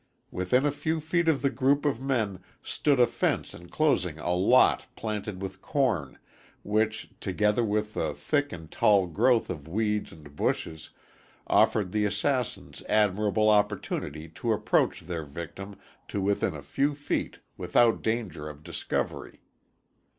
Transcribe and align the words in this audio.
Within 0.31 0.65
a 0.65 0.71
few 0.71 0.99
feet 0.99 1.27
of 1.27 1.43
the 1.43 1.51
group 1.51 1.85
of 1.85 2.01
men 2.01 2.39
stood 2.63 2.99
a 2.99 3.05
fence 3.05 3.53
enclosing 3.53 4.17
a 4.17 4.33
lot 4.33 4.87
planted 4.95 5.43
with 5.43 5.61
corn, 5.61 6.17
which, 6.63 7.11
together 7.19 7.63
with 7.63 7.93
the 7.93 8.15
thick 8.15 8.51
and 8.51 8.71
tall 8.71 9.05
growth 9.05 9.47
of 9.51 9.67
weeds 9.67 10.11
and 10.11 10.35
bushes, 10.35 10.89
offered 11.45 11.91
the 11.91 12.05
assassins 12.05 12.81
admirable 12.89 13.47
opportunity 13.47 14.27
to 14.27 14.53
approach 14.53 15.01
their 15.01 15.23
victim 15.23 15.75
to 16.07 16.19
within 16.19 16.55
a 16.55 16.63
few 16.63 16.95
feet 16.95 17.37
without 17.55 18.01
danger 18.01 18.49
of 18.49 18.63
discovery. 18.63 19.43